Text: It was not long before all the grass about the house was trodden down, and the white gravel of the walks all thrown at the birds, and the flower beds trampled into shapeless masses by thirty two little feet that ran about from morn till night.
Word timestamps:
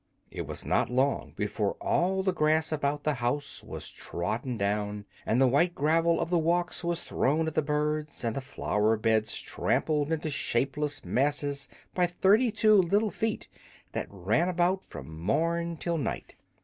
It 0.31 0.47
was 0.47 0.65
not 0.65 0.89
long 0.89 1.33
before 1.35 1.73
all 1.73 2.23
the 2.23 2.33
grass 2.33 2.71
about 2.71 3.03
the 3.03 3.13
house 3.13 3.63
was 3.63 3.91
trodden 3.91 4.57
down, 4.57 5.05
and 5.27 5.39
the 5.39 5.47
white 5.47 5.75
gravel 5.75 6.19
of 6.19 6.31
the 6.31 6.39
walks 6.39 6.83
all 6.83 6.95
thrown 6.95 7.45
at 7.45 7.53
the 7.53 7.61
birds, 7.61 8.23
and 8.23 8.35
the 8.35 8.41
flower 8.41 8.97
beds 8.97 9.39
trampled 9.39 10.11
into 10.11 10.31
shapeless 10.31 11.05
masses 11.05 11.69
by 11.93 12.07
thirty 12.07 12.49
two 12.49 12.77
little 12.81 13.11
feet 13.11 13.47
that 13.91 14.07
ran 14.09 14.49
about 14.49 14.83
from 14.83 15.19
morn 15.19 15.77
till 15.77 15.99
night. 15.99 16.33